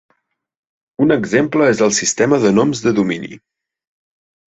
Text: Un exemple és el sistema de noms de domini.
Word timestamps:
Un 1.05 1.13
exemple 1.15 1.67
és 1.73 1.83
el 1.87 1.93
sistema 1.97 2.39
de 2.45 2.53
noms 2.61 2.81
de 2.87 2.95
domini. 3.01 3.31